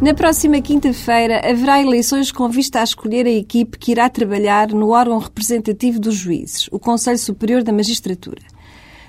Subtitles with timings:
[0.00, 4.88] Na próxima quinta-feira haverá eleições com vista a escolher a equipe que irá trabalhar no
[4.92, 8.40] órgão representativo dos juízes, o Conselho Superior da Magistratura.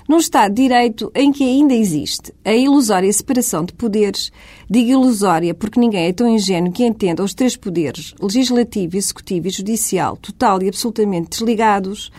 [0.06, 4.30] Num Estado de Direito em que ainda existe a ilusória separação de poderes,
[4.68, 9.50] digo ilusória porque ninguém é tão ingênuo que entenda os três poderes, legislativo, executivo e
[9.50, 12.12] judicial, total e absolutamente desligados,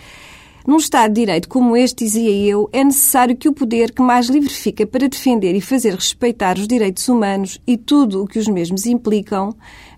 [0.66, 4.28] num Estado de Direito como este, dizia eu, é necessário que o poder que mais
[4.28, 8.48] livre fica para defender e fazer respeitar os direitos humanos e tudo o que os
[8.48, 9.56] mesmos implicam,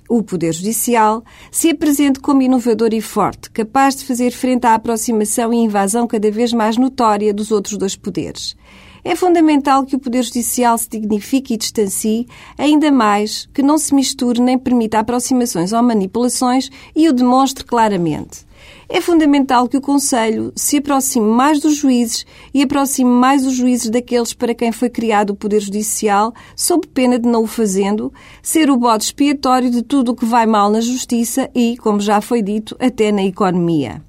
[0.09, 5.54] o Poder Judicial, se apresente como inovador e forte, capaz de fazer frente à aproximação
[5.54, 8.56] e invasão cada vez mais notória dos outros dois poderes.
[9.04, 13.94] É fundamental que o Poder Judicial se dignifique e distancie, ainda mais que não se
[13.94, 18.45] misture nem permita aproximações ou manipulações e o demonstre claramente.
[18.88, 23.89] É fundamental que o Conselho se aproxime mais dos juízes e aproxime mais os juízes
[23.89, 28.70] daqueles para quem foi criado o Poder Judicial, sob pena de não o fazendo, ser
[28.70, 32.42] o bode expiatório de tudo o que vai mal na justiça e, como já foi
[32.42, 34.03] dito, até na economia.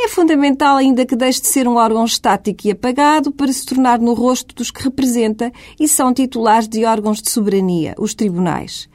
[0.00, 3.98] É fundamental ainda que deixe de ser um órgão estático e apagado para se tornar
[3.98, 8.88] no rosto dos que representa e são titulares de órgãos de soberania, os tribunais.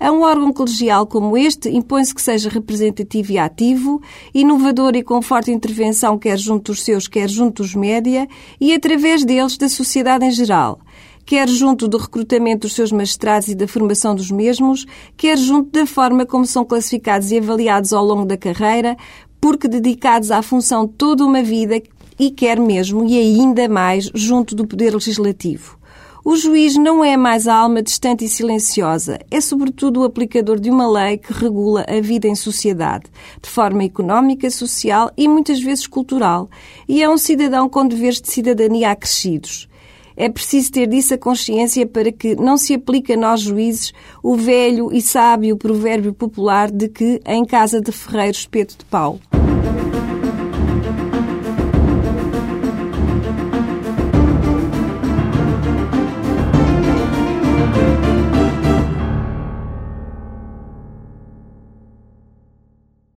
[0.00, 4.00] A um órgão colegial como este, impõe-se que seja representativo e ativo,
[4.32, 8.26] inovador e com forte intervenção quer junto dos seus, quer junto dos média
[8.58, 10.80] e, através deles, da sociedade em geral
[11.26, 14.84] quer junto do recrutamento dos seus magistrados e da formação dos mesmos,
[15.16, 18.96] quer junto da forma como são classificados e avaliados ao longo da carreira,
[19.40, 21.80] porque dedicados à função toda uma vida
[22.18, 25.79] e quer mesmo e ainda mais junto do poder legislativo.
[26.22, 30.68] O juiz não é mais a alma distante e silenciosa, é sobretudo o aplicador de
[30.68, 33.06] uma lei que regula a vida em sociedade,
[33.40, 36.50] de forma económica, social e muitas vezes cultural,
[36.86, 39.66] e é um cidadão com deveres de cidadania acrescidos.
[40.14, 44.36] É preciso ter disso a consciência para que não se aplique a nós juízes o
[44.36, 49.18] velho e sábio provérbio popular de que em casa de ferreiro espeto de pau.